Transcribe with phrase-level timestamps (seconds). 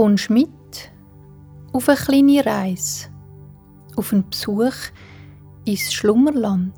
[0.00, 0.48] kommst mit
[1.74, 3.08] auf eine kleine Reise,
[3.96, 4.72] auf einen Besuch
[5.66, 6.72] ins Schlummerland.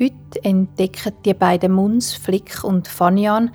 [0.00, 3.50] Heute entdecken die beiden Muns, Flick und Fanian,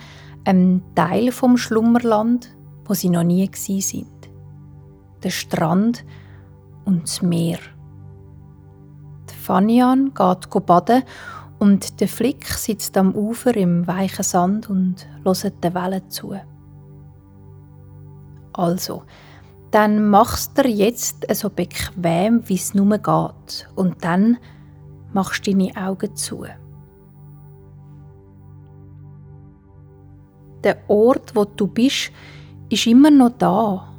[0.45, 2.55] einen Teil vom Schlummerland,
[2.85, 4.29] wo sie noch nie gsi sind.
[5.23, 6.05] Der Strand
[6.85, 7.57] und das Meer.
[9.31, 11.01] Die Fanian geht baden
[11.57, 16.35] und der Flick sitzt am Ufer im weichen Sand und hört den Wellen zu.
[18.53, 19.03] Also,
[19.71, 23.67] dann machst du jetzt so bequem, wie es nur geht.
[23.75, 24.37] Und dann
[25.13, 26.45] machst du deine Augen zu.
[30.63, 32.11] Der Ort, wo du bist,
[32.69, 33.93] ist immer noch da,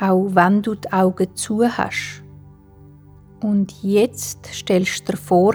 [0.00, 2.22] auch wenn du die Augen zu hast.
[3.42, 5.54] Und jetzt stellst du dir vor,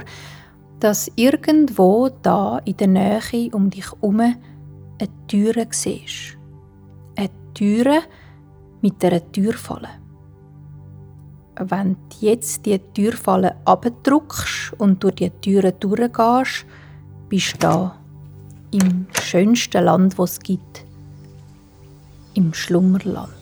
[0.80, 4.38] dass irgendwo da in der Nähe um dich herum eine
[5.28, 6.38] Türe siehst.
[7.16, 8.02] Eine Türe
[8.82, 9.90] mit einer Türfalle.
[11.60, 16.66] Wenn du jetzt die Türfalle abdruckst und durch die Türe durchgehst,
[17.30, 17.96] bist du da
[18.72, 20.86] im schönsten Land, das es gibt,
[22.34, 23.41] im Schlummerland.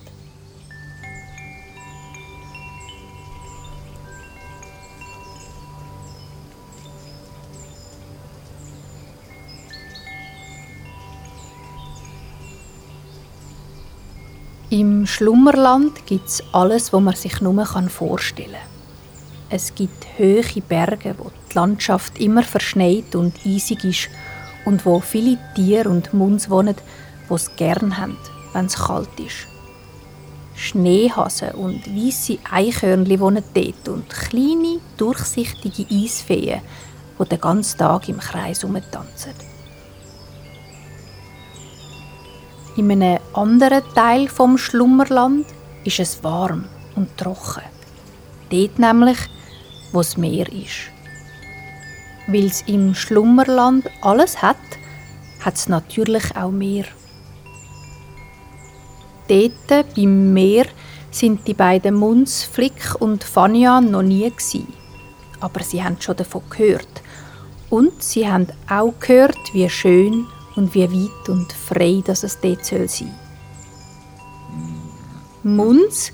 [14.72, 19.50] Im Schlummerland gibt es alles, was man sich nur vorstellen kann.
[19.50, 24.10] Es gibt hohe Berge, wo die Landschaft immer verschneit und eisig ist
[24.66, 26.76] und wo viele Tiere und Muns wohnen,
[27.28, 28.16] die es gern haben,
[28.54, 29.48] wenn es kalt ist.
[30.54, 36.62] Schneehasen und weiße Eichhörnchen wohnen dort und kleine, durchsichtige Eisfeen,
[37.20, 39.49] die den ganzen Tag im Kreis herumtanzen.
[42.80, 45.46] In einem anderen Teil vom Schlummerland
[45.84, 46.64] ist es warm
[46.96, 47.64] und trocken.
[48.50, 49.18] Dort nämlich,
[49.92, 50.90] wo das Meer ist.
[52.28, 54.56] Weil es im Schlummerland alles hat,
[55.42, 56.86] hat es natürlich auch Meer.
[59.28, 60.68] Dort beim Meer
[61.12, 64.72] sind die beiden Muns, Flick und Fania noch nie gewesen.
[65.42, 67.02] Aber sie haben schon davon gehört.
[67.70, 70.28] Und sie haben auch gehört, wie schön
[70.60, 73.08] und wie weit und frei dass es dort sein soll.
[75.42, 76.12] Muns,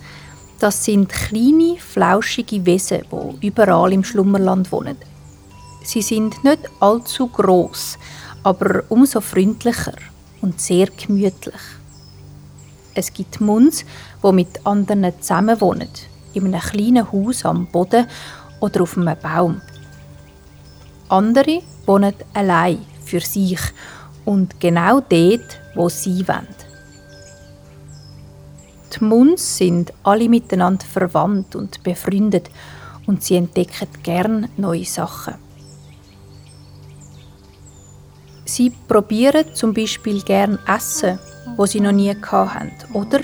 [0.60, 3.02] das sind kleine, flauschige Wesen,
[3.42, 4.98] die überall im Schlummerland wohnen.
[5.84, 7.98] Sie sind nicht allzu groß,
[8.44, 9.96] aber umso freundlicher
[10.42, 11.62] und sehr gemütlich.
[12.94, 13.84] Es gibt Muns,
[14.24, 15.90] die mit anderen zusammen wohnen,
[16.34, 18.06] in einem kleinen Haus am Boden
[18.60, 19.62] oder auf einem Baum.
[21.10, 23.60] Andere wohnen allein für sich
[24.26, 26.48] und genau dort, wo sie wollen.
[28.94, 32.50] Die Muns sind alle miteinander verwandt und befreundet
[33.08, 35.36] und sie entdecken gern neue Sachen.
[38.46, 41.20] Sie probieren zum Beispiel gern Essen,
[41.58, 43.20] wo sie noch nie hatten, oder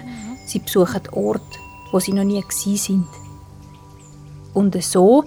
[0.46, 1.60] sie besuchen Orte,
[1.92, 3.06] wo sie noch nie sind.
[4.54, 5.24] Und so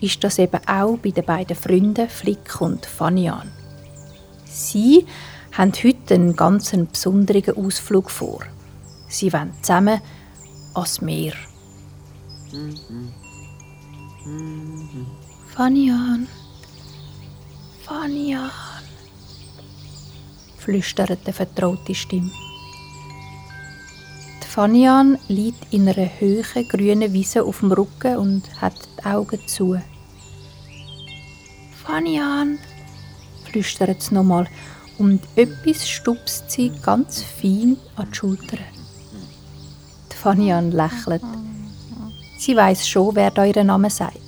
[0.00, 3.59] ist das eben auch bei den beiden Freunden Flick und Fanian.
[4.50, 5.06] Sie
[5.52, 8.40] haben heute einen ganz besonderen Ausflug vor.
[9.08, 10.00] Sie wollen zusammen
[10.74, 11.34] ans Meer.
[15.54, 16.26] Fanian,
[17.84, 18.50] Fanian,
[20.58, 22.30] flüstert eine vertraute Stimme.
[24.42, 29.40] Die Fanian liegt in einer hohen grünen Wiese auf dem Rücken und hat die Augen
[29.46, 29.80] zu.
[31.84, 32.58] Fanian,
[33.50, 34.46] flüstert sie nochmal
[34.98, 38.58] und etwas stupst sie ganz fein an die Schulter.
[40.12, 41.22] Die Fanian lächelt.
[42.38, 44.18] Sie weiß schon, wer da ihren Namen sagt.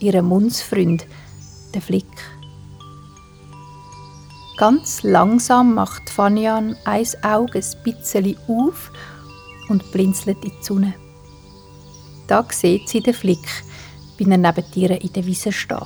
[0.00, 1.06] Ihr Mundsfreund,
[1.74, 2.06] der Flick.
[4.56, 8.90] Ganz langsam macht Fanian ein Auge ein bisschen auf
[9.68, 10.94] und blinzelt in die Sonne.
[12.26, 13.48] Da sieht sie den Flick,
[14.16, 15.78] wie er neben ihr in der Wiese steht.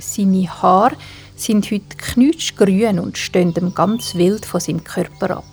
[0.00, 0.96] Seine Haare
[1.42, 5.44] sind heute knutschgrün und stehen ihm ganz wild von seinem Körper ab.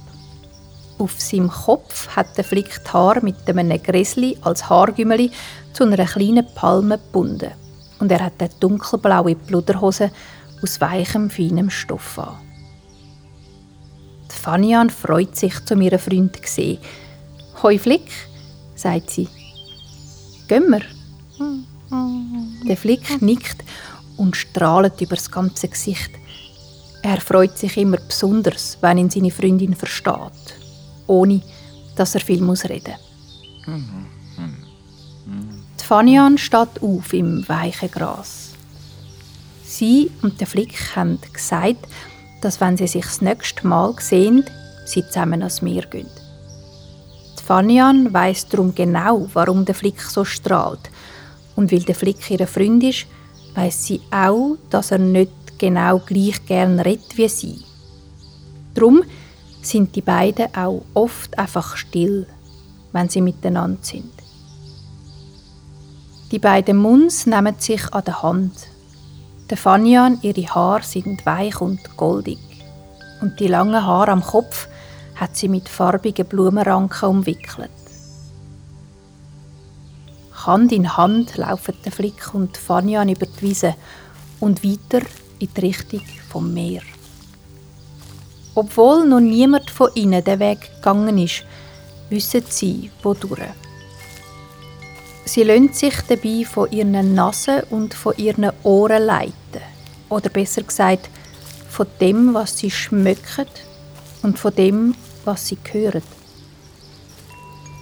[0.97, 5.31] Auf seinem Kopf hat der Flick die Haare mit einem Gräsli als Haargümmeli
[5.73, 7.51] zu einer kleinen Palme gebunden.
[7.99, 10.11] Und er hat eine dunkelblaue Pluderhose
[10.61, 12.37] aus weichem, feinem Stoff an.
[14.29, 16.79] Die Fanian freut sich, zu ihrem Freund zu sehen.
[17.63, 18.11] «Hoi Flick»,
[18.75, 19.27] sagt sie.
[20.47, 20.81] «Gehen wir?»
[22.67, 23.63] Der Flick nickt
[24.19, 26.11] und strahlt über das ganze Gesicht.
[27.01, 30.59] Er freut sich immer besonders, wenn ihn seine Freundin versteht.
[31.07, 31.41] ohne
[31.95, 32.93] dass er viel muss reden
[33.65, 33.75] muss.
[35.79, 38.51] Die Fanian steht auf im weichen Gras.
[39.63, 41.87] Sie und der Flick haben gesagt,
[42.41, 44.45] dass wenn sie sich das nächste Mal sehen,
[44.85, 46.07] sie zusammen ans Meer gehen.
[47.39, 50.89] Die Fanian weiss darum genau, warum der Flick so strahlt.
[51.55, 53.07] Und weil der Flick ihr Freund ist,
[53.55, 57.59] weiss sie auch, dass er nicht genau gleich gern redet wie sie.
[58.73, 59.03] Drum
[59.61, 62.27] sind die beiden auch oft einfach still,
[62.93, 64.11] wenn sie miteinander sind.
[66.31, 68.53] Die beiden Muns nehmen sich an der Hand.
[69.49, 72.37] Der Fanian, ihre Haare sind weich und goldig.
[73.19, 74.67] Und die langen Haare am Kopf
[75.15, 77.69] hat sie mit farbigen Blumenranken umwickelt.
[80.45, 83.75] Hand in Hand laufen der Flick und Fanian über die Wiese
[84.39, 85.05] und weiter
[85.39, 86.81] in die Richtung vom Meer.
[88.55, 91.43] Obwohl noch niemand von ihnen den Weg gegangen ist,
[92.09, 93.39] wissen sie, wodurch.
[95.25, 99.61] Sie lassen sich dabei von ihren Nasen und von ihren Ohren leiten.
[100.09, 101.09] Oder besser gesagt,
[101.69, 103.45] von dem, was sie schmecken
[104.23, 104.95] und von dem,
[105.25, 106.01] was sie hören.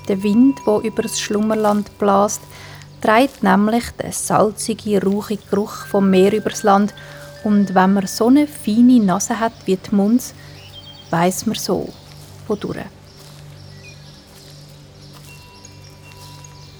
[0.08, 2.42] Der Wind, wo über das Schlummerland bläst,
[3.02, 6.94] trägt nämlich den salzigen, rauchigen Geruch vom Meer übers Land.
[7.44, 10.34] Und wenn man so eine feine Nase hat wie die Munz,
[11.10, 11.90] weiß man so,
[12.48, 12.86] wodurch.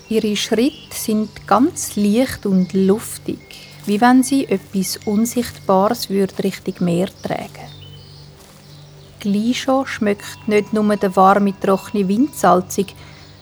[0.10, 3.40] Ihre Schritte sind ganz leicht und luftig,
[3.86, 7.68] wie wenn sie etwas Unsichtbares würde Richtung Meer tragen.
[9.20, 12.96] Gleich schon schmeckt nicht nur der warme, trockene Wind salzig,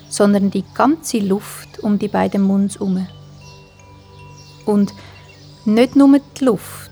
[0.09, 3.07] sondern die ganze Luft um die beiden Munds herum.
[4.65, 4.93] Und
[5.65, 6.91] nicht nur die Luft.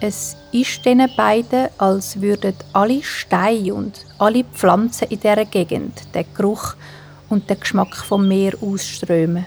[0.00, 6.26] Es ist diesen beiden, als würden alle Steine und alle Pflanzen in dieser Gegend den
[6.34, 6.74] Geruch
[7.28, 9.46] und den Geschmack vom Meer ausströmen.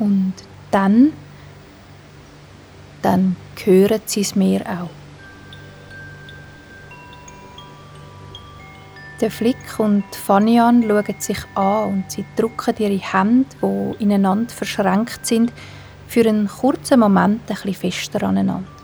[0.00, 0.34] Und
[0.70, 1.12] dann,
[3.02, 4.90] dann hören sie es Meer auch.
[9.20, 15.26] Der Flick und Fanian schauen sich an und sie drücken ihre Hände, die ineinander verschränkt
[15.26, 15.52] sind,
[16.08, 18.79] für einen kurzen Moment ein bisschen fester aneinander.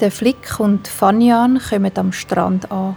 [0.00, 2.96] Der Flick und Fanian kommen am Strand an.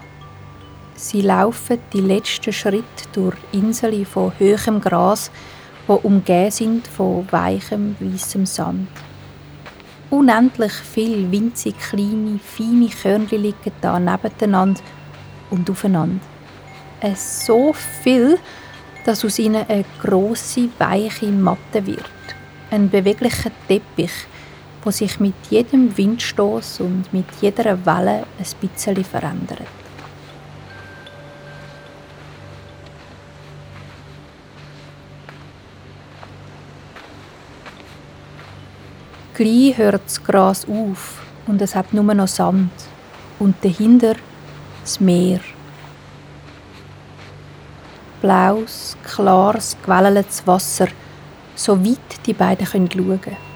[0.95, 5.29] Sie laufen die letzten Schritte durch Inseln von hohem Gras,
[5.85, 8.87] die umgeben sind von weichem, weißem Sand.
[10.11, 14.79] Unendlich viele winzig kleine, feine Körnchen liegen da nebeneinander
[15.49, 16.23] und aufeinander.
[17.01, 18.39] Es so viel,
[19.03, 22.05] dass aus ihnen eine große, weiche Matte wird.
[22.71, 24.25] Ein beweglicher Teppich,
[24.83, 29.61] wo sich mit jedem Windstoß und mit jeder Welle ein bisschen verändert.
[39.35, 42.71] Gleich hört das Gras auf und es hat nur noch Sand
[43.39, 44.15] und dahinter
[44.81, 45.39] das Meer.
[48.21, 50.87] Blaues, klares, gewelleltes Wasser,
[51.55, 53.52] so weit die beiden schauen können.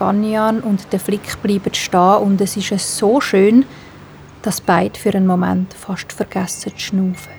[0.00, 3.66] Fanian und der Flick bleiben stehen und es ist so schön,
[4.40, 7.34] dass beide für einen Moment fast vergessen zu schnaufen.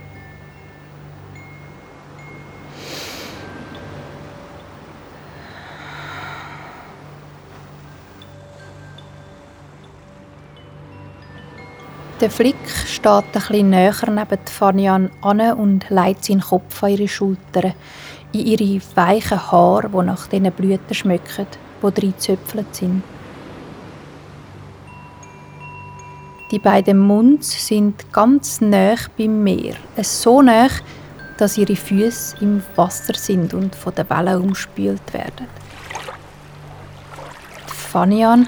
[12.19, 17.07] Der Flick steht ein bisschen näher neben Fanian an und legt seinen Kopf an ihre
[17.07, 17.73] Schultern,
[18.33, 21.47] in ihre weichen Haare, die nach diesen Blüten schmecken,
[21.81, 23.03] die drin gezöpfelt sind.
[26.51, 29.75] Die beiden Munds sind ganz nah beim Meer.
[29.95, 30.67] Es so nah,
[31.37, 35.47] dass ihre Füße im Wasser sind und von den Wellen umspült werden.
[37.67, 38.47] Die Fanian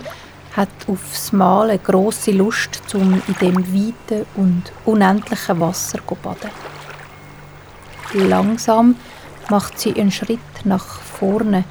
[0.55, 6.51] hat aufs Mal eine grosse Lust, um in dem weiten und unendlichen Wasser zu baden.
[8.13, 8.95] Langsam
[9.49, 11.63] macht sie einen Schritt nach vorne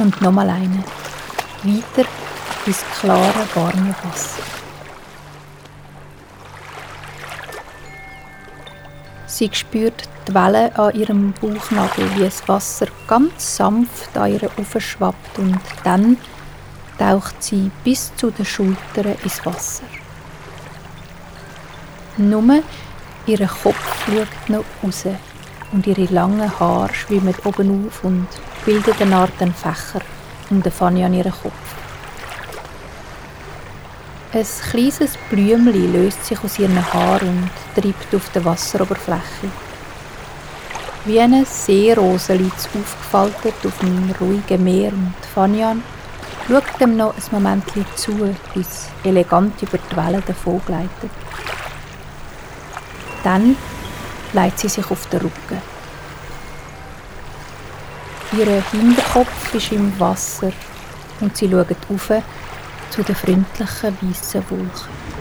[0.00, 0.84] und nochmal eine.
[1.62, 2.08] Weiter
[2.66, 4.42] ins klare, warme Wasser.
[9.26, 15.38] Sie spürt die Wellen an ihrem Bauchnabel, wie das Wasser ganz sanft an ihr aufschwappt
[15.38, 16.16] und dann
[16.98, 19.84] taucht sie bis zu den Schultern ins Wasser.
[22.16, 22.62] Nur
[23.26, 25.04] ihr Kopf schaut noch raus
[25.72, 28.28] und ihre langen Haare schwimmen oben auf und
[28.66, 30.04] bilden eine Art Fächer
[30.50, 31.52] um den Fanny an ihren Kopf.
[34.32, 39.48] Ein kleines Blümchen löst sich aus ihren Haaren und treibt auf der Wasseroberfläche.
[41.04, 45.82] Wie eine Seerose liegt es aufgefaltet auf dem ruhigen Meer und Fanyan
[46.48, 51.10] schaut ihm noch ein Moment zu, bis elegant über die Wellen davon gleitet.
[53.22, 53.56] Dann
[54.32, 55.75] legt sie sich auf den Rücken.
[58.32, 60.50] Ihr Hinterkopf ist im Wasser
[61.20, 62.22] und sie schaut auf
[62.90, 65.15] zu den freundlichen weißen Wolken.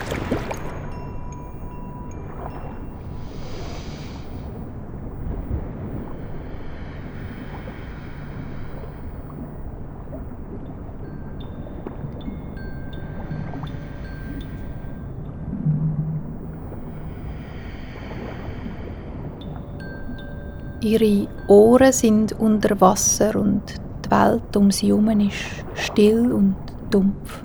[20.86, 23.64] Ihre Ohren sind unter Wasser und
[24.06, 26.56] die Welt um sie herum ist still und
[26.92, 27.44] dumpf.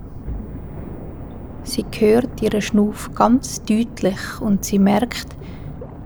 [1.63, 5.29] Sie hört ihren Schnuff ganz deutlich und sie merkt,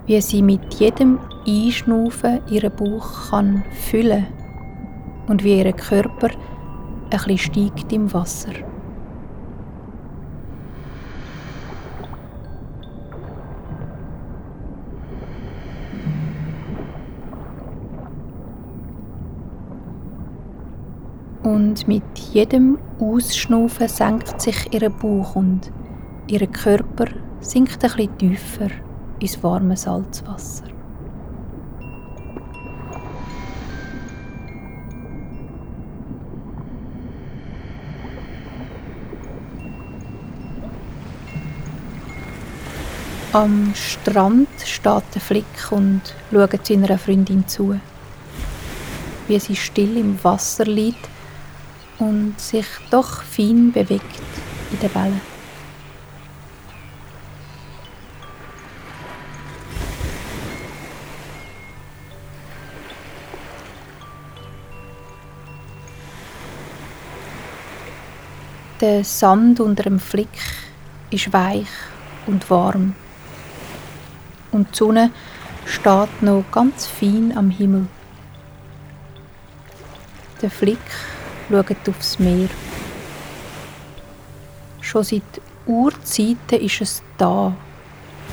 [0.05, 4.27] wie sie mit jedem Einschnaufen ihren Bauch kann füllen
[5.27, 8.53] und wie ihr Körper ein bisschen steigt im Wasser.
[21.45, 25.71] Und mit jedem Ausschnaufen senkt sich ihr Bauch und
[26.27, 27.05] ihr Körper
[27.39, 28.69] sinkt ein bisschen tiefer
[29.19, 30.65] ins warme Salzwasser.
[43.33, 47.77] Am Strand steht der Flick und schaut seiner Freundin zu,
[49.27, 51.14] wie sie still im Wasser liegt
[51.99, 54.03] und sich doch fein bewegt
[54.71, 55.21] in der Wellen.
[68.81, 70.27] Der Sand unter dem Flick
[71.09, 71.69] ist weich
[72.27, 72.93] und warm.
[74.51, 75.11] Und die Sonne
[75.65, 77.87] steht noch ganz fein am Himmel.
[80.41, 80.77] Der Flick
[81.49, 82.49] schauen aufs Meer.
[84.81, 87.53] Schon seit Urzeiten ist es da.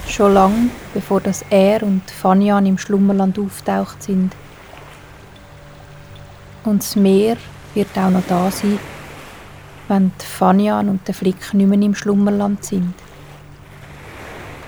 [0.09, 4.35] Schon lang, bevor das er und Fanyan im Schlummerland auftaucht sind.
[6.65, 7.37] Und das Meer
[7.75, 8.79] wird auch noch da sein,
[9.89, 12.95] wenn die Fanyan und der Flick nicht mehr im Schlummerland sind.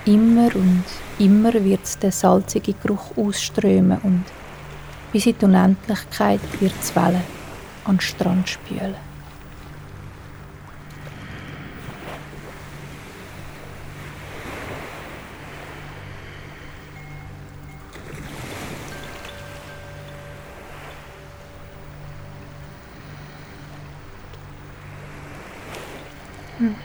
[0.05, 0.83] Immer und
[1.19, 4.23] immer wird der salzige Geruch ausströmen und
[5.11, 7.44] bis in die Unendlichkeit wird es wellen
[7.85, 8.95] an den Strand spülen.
[26.57, 26.75] Hm.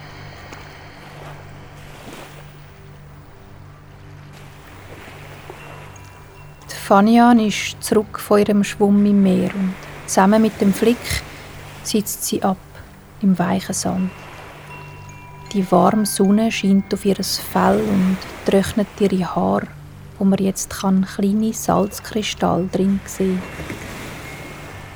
[6.67, 9.73] Fanian ist zurück von ihrem Schwumm im Meer und
[10.11, 11.23] Zusammen mit dem Flick
[11.83, 12.57] sitzt sie ab
[13.21, 14.11] im weichen Sand.
[15.53, 19.67] Die warme Sonne scheint auf ihr Fell und trocknet ihre Haare,
[20.19, 23.41] wo man jetzt kann kleine Salzkristalle drin sehen.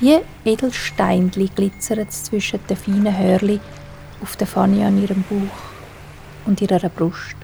[0.01, 3.61] Wie Edelsteinli glitzern zwischen den feinen Hörli
[4.21, 5.61] auf der Fanny an ihrem Bauch
[6.45, 7.37] und ihrer Brust.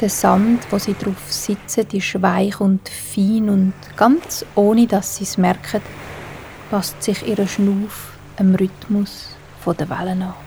[0.00, 5.24] Der Sand, wo sie drauf sitzen, ist weich und fein und ganz ohne dass sie
[5.24, 5.80] es merken,
[6.70, 9.28] passt sich ihr Schnuff am Rhythmus
[9.66, 10.43] der Wellen an.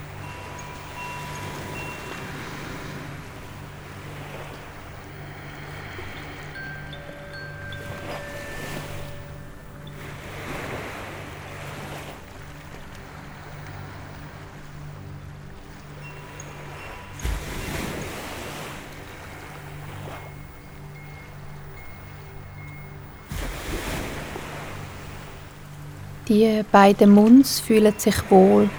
[26.28, 28.70] Die beiden Munds fühlen sich wohl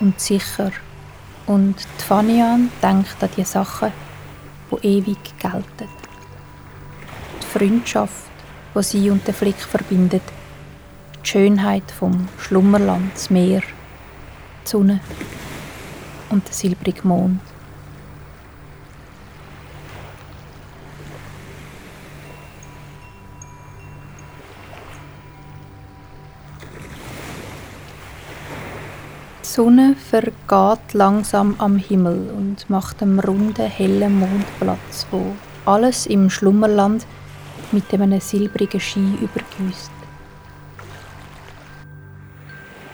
[0.00, 0.72] und sicher
[1.46, 3.92] Und die Fanian denkt an die Sachen,
[4.70, 5.88] die ewig gelten.
[7.40, 8.30] Die Freundschaft,
[8.74, 10.22] die sie und den Flick verbindet.
[11.24, 13.62] Die Schönheit vom Schlummerland, das Meer,
[14.64, 15.00] die Sonne
[16.28, 17.40] und der silbrige Mond.
[29.52, 36.30] Sonne vergeht langsam am Himmel und macht einem runden, hellen Mond Platz, wo alles im
[36.30, 37.04] Schlummerland
[37.70, 39.90] mit einem silbrigen Ski übergüßt.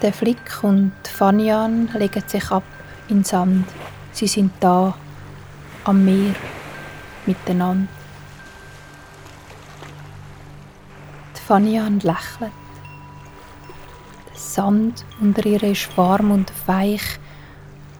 [0.02, 2.64] Der Flick und Fanian legen sich ab
[3.08, 3.68] in Sand.
[4.10, 4.94] Sie sind da,
[5.84, 6.34] am Meer,
[7.24, 7.86] miteinander.
[11.36, 12.67] Die Fanian lächelt.
[14.38, 17.18] Sand unter ihr ist warm und weich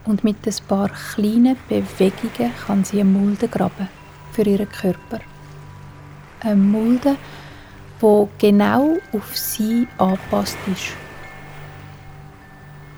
[0.05, 3.89] und mit ein paar kleinen Bewegungen kann sie eine Mulde graben
[4.31, 5.19] für ihren Körper.
[6.39, 7.17] Eine Mulde,
[7.99, 10.93] wo genau auf sie angepasst ist.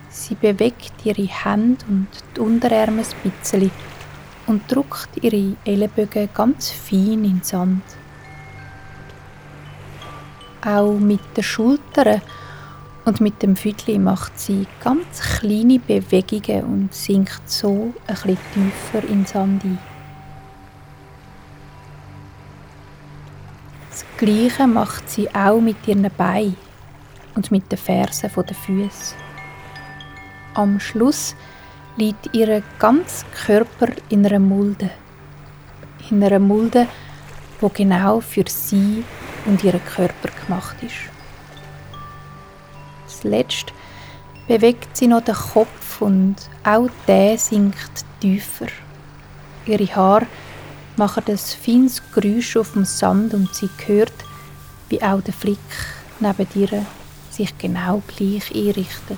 [0.09, 3.71] Sie bewegt ihre Hände und die Unterarme ein bisschen
[4.45, 7.83] und drückt ihre Ellenbögen ganz fein in den Sand.
[10.63, 12.21] Auch mit den Schultern
[13.05, 19.07] und mit dem Füdli macht sie ganz kleine Bewegungen und sinkt so ein bisschen tiefer
[19.07, 19.79] in den Sand ein.
[23.89, 26.55] Das Gleiche macht sie auch mit ihren Beinen
[27.35, 29.15] und mit den Fersen der Füße.
[30.53, 31.35] Am Schluss
[31.97, 34.89] liegt ihr ganzer Körper in einer Mulde.
[36.09, 36.87] In einer Mulde,
[37.59, 39.03] wo genau für sie
[39.45, 41.10] und ihren Körper gemacht ist.
[43.21, 43.73] Zuletzt
[44.47, 48.67] bewegt sie noch den Kopf und auch der sinkt tiefer.
[49.65, 50.27] Ihre Haare
[50.97, 54.13] machen ein feines Geräusch auf dem Sand und sie hört,
[54.89, 55.57] wie auch der Flick
[56.19, 56.85] neben ihr
[57.29, 59.17] sich genau gleich einrichtet.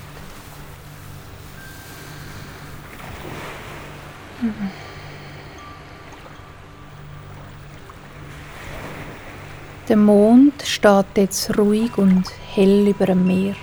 [9.89, 13.55] Der Mond steht jetzt ruhig und hell über dem Meer.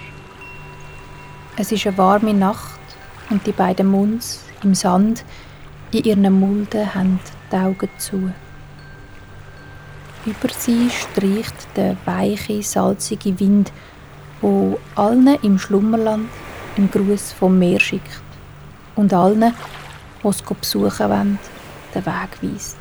[1.61, 2.81] Es ist eine warme Nacht
[3.29, 5.27] und die beiden Munds im Sand
[5.91, 7.21] in ihren Mulden haben
[7.53, 8.33] die Augen zu.
[10.25, 13.73] Über sie streicht der weiche, salzige Wind,
[14.41, 16.31] wo allen im Schlummerland
[16.79, 18.23] einen Gruß vom Meer schickt
[18.97, 19.53] und allen,
[20.23, 21.39] die es besuchen wollen,
[21.95, 22.79] den Weg weist.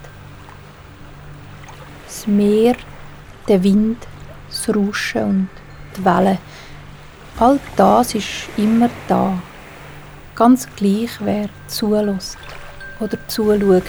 [2.05, 2.77] Das Meer,
[3.45, 4.07] der Wind,
[4.47, 5.49] das Rauschen und
[5.97, 6.37] die Wellen
[7.39, 9.41] All das ist immer da.
[10.35, 12.37] Ganz gleich, wer zulässt
[12.99, 13.83] oder zuschaut,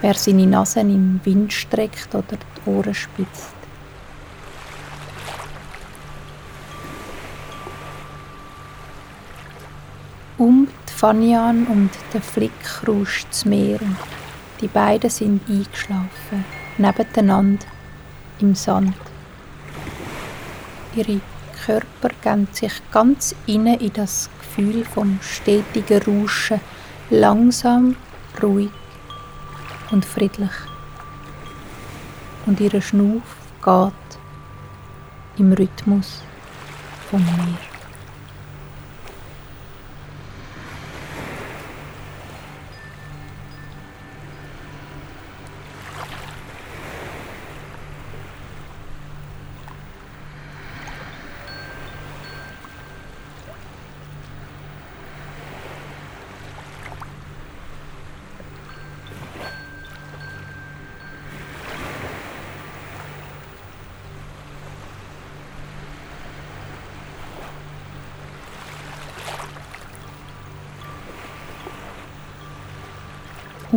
[0.00, 3.54] wer seine Nase im Wind streckt oder die Ohren spitzt.
[10.36, 12.52] Um die Fanian und den Flick
[12.86, 13.80] rauscht das Meer
[14.60, 16.44] die beiden sind eingeschlafen,
[16.78, 17.66] nebeneinander
[18.40, 18.94] im Sand.
[20.96, 21.20] Ihre
[21.66, 26.60] Körper geben sich ganz inne in das Gefühl vom stetigen Rauschen,
[27.10, 27.96] langsam,
[28.42, 28.70] ruhig
[29.90, 30.52] und friedlich.
[32.46, 34.18] Und ihre Schnuff geht
[35.38, 36.22] im Rhythmus
[37.10, 37.67] vom Meer.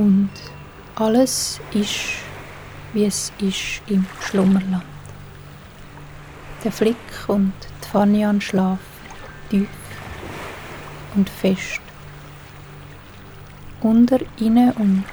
[0.02, 0.32] Und
[0.96, 2.00] alles ist,
[2.92, 4.84] wie es ist im Schlummerland.
[6.64, 6.96] Der Flick
[7.28, 8.80] und die Fanian schlafen
[9.52, 9.68] tief
[11.14, 11.82] und fest.
[13.82, 15.04] Unter ihnen und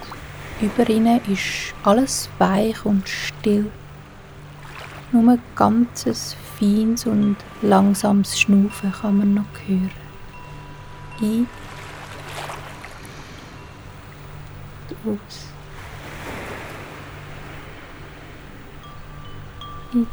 [0.63, 3.71] über ihnen ist alles weich und still.
[5.13, 9.91] Nur ein ganzes feines und langsames Schnaufen kann man noch hören.
[11.21, 11.47] Ein
[15.09, 15.47] aus.
[19.93, 20.07] In